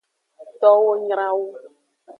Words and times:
Towo 0.61 0.89
nyra 1.05 1.27
wu. 1.37 1.47